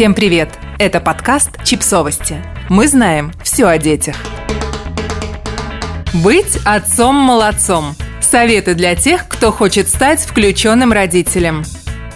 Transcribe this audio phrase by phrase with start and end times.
[0.00, 0.48] Всем привет!
[0.78, 2.42] Это подкаст «Чипсовости».
[2.70, 4.16] Мы знаем все о детях.
[6.24, 7.94] Быть отцом-молодцом.
[8.18, 11.64] Советы для тех, кто хочет стать включенным родителем.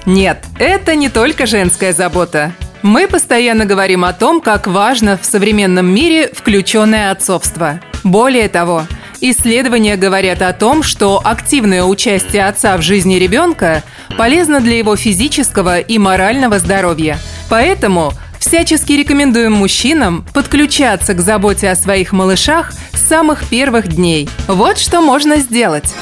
[0.06, 2.54] Нет, это не только женская забота.
[2.80, 7.80] Мы постоянно говорим о том, как важно в современном мире включенное отцовство.
[8.02, 8.84] Более того,
[9.30, 13.82] исследования говорят о том, что активное участие отца в жизни ребенка
[14.16, 17.18] полезно для его физического и морального здоровья.
[17.48, 24.28] Поэтому всячески рекомендуем мужчинам подключаться к заботе о своих малышах с самых первых дней.
[24.46, 25.94] Вот что можно сделать.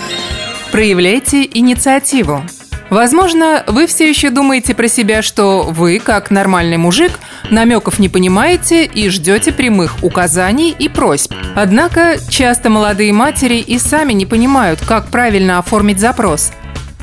[0.70, 2.42] Проявляйте инициативу.
[2.92, 7.18] Возможно, вы все еще думаете про себя, что вы, как нормальный мужик,
[7.48, 11.32] намеков не понимаете и ждете прямых указаний и просьб.
[11.56, 16.52] Однако часто молодые матери и сами не понимают, как правильно оформить запрос.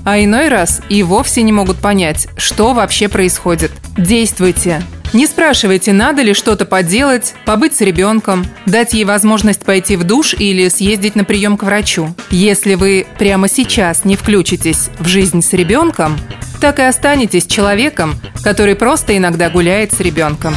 [0.05, 3.71] А иной раз и вовсе не могут понять, что вообще происходит.
[3.97, 4.83] Действуйте.
[5.11, 10.35] Не спрашивайте, надо ли что-то поделать, побыть с ребенком, дать ей возможность пойти в душ
[10.37, 12.13] или съездить на прием к врачу.
[12.29, 16.15] Если вы прямо сейчас не включитесь в жизнь с ребенком,
[16.61, 20.53] так и останетесь человеком, который просто иногда гуляет с ребенком.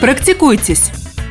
[0.00, 0.90] Практикуйтесь.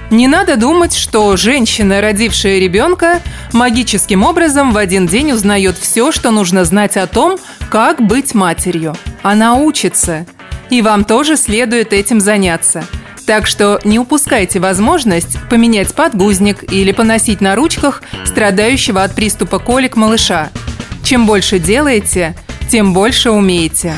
[0.09, 3.21] Не надо думать, что женщина, родившая ребенка,
[3.53, 7.37] магическим образом в один день узнает все, что нужно знать о том,
[7.69, 8.95] как быть матерью.
[9.21, 10.25] Она учится–
[10.69, 12.83] и вам тоже следует этим заняться.
[13.25, 19.95] Так что не упускайте возможность поменять подгузник или поносить на ручках страдающего от приступа колик
[19.95, 20.49] малыша.
[21.03, 22.35] Чем больше делаете,
[22.71, 23.93] тем больше умеете.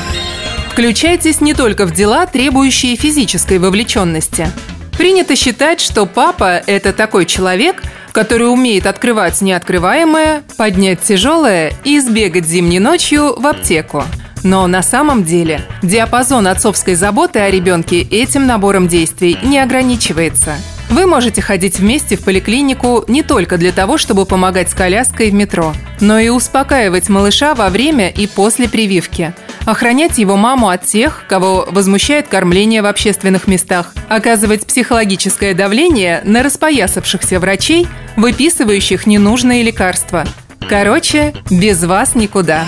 [0.70, 4.48] Включайтесь не только в дела, требующие физической вовлеченности.
[4.96, 12.46] Принято считать, что папа– это такой человек, который умеет открывать неоткрываемое, поднять тяжелое и сбегать
[12.46, 14.04] зимней ночью в аптеку–
[14.42, 20.56] но на самом деле диапазон отцовской заботы о ребенке этим набором действий не ограничивается.
[20.92, 25.34] Вы можете ходить вместе в поликлинику не только для того, чтобы помогать с коляской в
[25.34, 29.32] метро, но и успокаивать малыша во время и после прививки,
[29.64, 36.42] охранять его маму от тех, кого возмущает кормление в общественных местах, оказывать психологическое давление на
[36.42, 40.26] распоясавшихся врачей, выписывающих ненужные лекарства.
[40.68, 42.66] Короче, без вас никуда.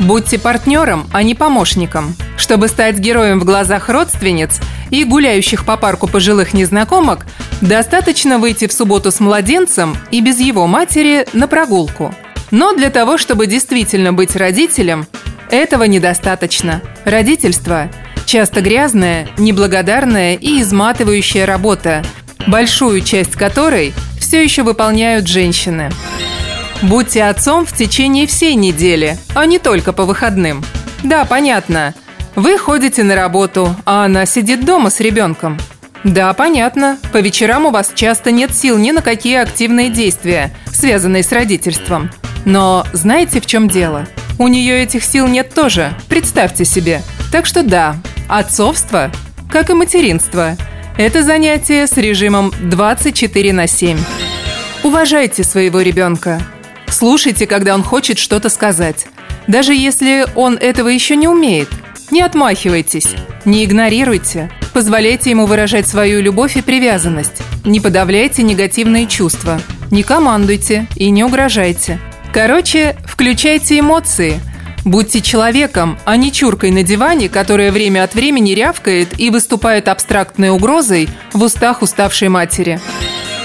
[0.00, 2.16] Будьте партнером, а не помощником.
[2.36, 4.60] Чтобы стать героем в глазах родственниц
[4.90, 7.26] и гуляющих по парку пожилых незнакомок,
[7.60, 12.14] достаточно выйти в субботу с младенцем и без его матери на прогулку.
[12.50, 15.06] Но для того, чтобы действительно быть родителем,
[15.50, 16.82] этого недостаточно.
[17.04, 17.88] Родительство–
[18.26, 22.04] часто грязная, неблагодарная и изматывающая работа,
[22.46, 25.90] большую часть которой все еще выполняют женщины.
[26.84, 30.62] Будьте отцом в течение всей недели, а не только по выходным.
[31.02, 31.94] Да, понятно.
[32.36, 35.58] Вы ходите на работу, а она сидит дома с ребенком.
[36.04, 36.98] Да, понятно.
[37.10, 42.10] По вечерам у вас часто нет сил ни на какие активные действия, связанные с родительством.
[42.44, 44.06] Но знаете, в чем дело?
[44.38, 47.00] У нее этих сил нет тоже, представьте себе.
[47.32, 47.96] Так что да,
[48.28, 49.10] отцовство,
[49.50, 50.54] как и материнство,
[50.98, 53.98] это занятие с режимом 24 на 7.
[54.82, 56.42] Уважайте своего ребенка,
[56.88, 59.06] Слушайте, когда он хочет что-то сказать.
[59.46, 61.68] Даже если он этого еще не умеет.
[62.10, 63.08] Не отмахивайтесь,
[63.44, 64.50] не игнорируйте.
[64.72, 67.42] Позволяйте ему выражать свою любовь и привязанность.
[67.64, 69.60] Не подавляйте негативные чувства.
[69.90, 71.98] Не командуйте и не угрожайте.
[72.32, 74.40] Короче, включайте эмоции.
[74.84, 80.50] Будьте человеком, а не чуркой на диване, которая время от времени рявкает и выступает абстрактной
[80.50, 82.80] угрозой в устах уставшей матери.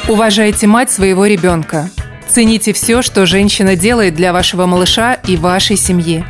[0.10, 1.90] Уважайте мать своего ребенка.
[2.30, 6.24] Цените все, что женщина делает для вашего малыша и вашей семьи.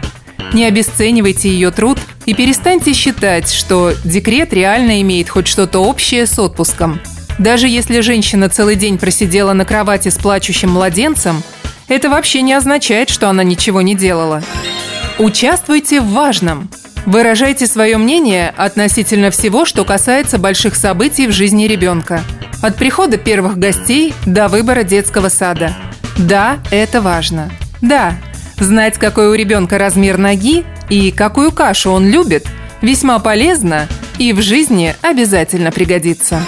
[0.54, 6.40] Не обесценивайте ее труд и перестаньте считать, что декрет реально имеет хоть что-то общее с
[6.40, 7.02] отпуском.
[7.38, 11.44] Даже если женщина целый день просидела на кровати с плачущим младенцем,
[11.90, 14.42] это вообще не означает, что она ничего не делала.
[15.18, 16.70] Участвуйте в важном.
[17.06, 22.24] Выражайте свое мнение относительно всего, что касается больших событий в жизни ребенка.
[22.62, 25.76] От прихода первых гостей до выбора детского сада–
[26.20, 27.50] да, это важно.
[27.82, 28.14] Да,
[28.58, 32.46] знать, какой у ребенка размер ноги и какую кашу он любит,
[32.82, 33.88] весьма полезно
[34.18, 36.42] и в жизни обязательно пригодится.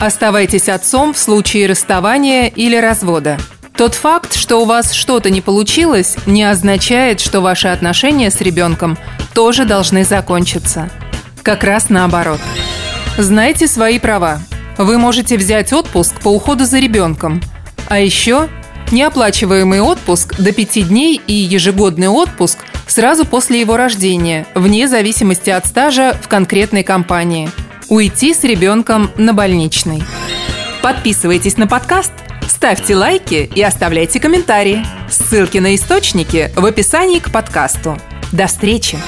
[0.00, 3.38] Оставайтесь отцом в случае расставания или развода.
[3.76, 8.98] Тот факт, что у вас что-то не получилось, не означает, что ваши отношения с ребенком
[9.34, 10.90] тоже должны закончиться.
[11.44, 12.40] Как раз наоборот.
[13.16, 14.40] Знайте свои права.
[14.78, 17.40] Вы можете взять отпуск по уходу за ребенком.
[17.88, 18.48] А еще
[18.92, 25.66] неоплачиваемый отпуск до 5 дней и ежегодный отпуск сразу после его рождения, вне зависимости от
[25.66, 27.50] стажа в конкретной компании.
[27.88, 30.02] Уйти с ребенком на больничный.
[30.82, 32.12] Подписывайтесь на подкаст,
[32.48, 34.84] ставьте лайки и оставляйте комментарии.
[35.08, 37.98] Ссылки на источники в описании к подкасту.
[38.32, 38.98] До встречи!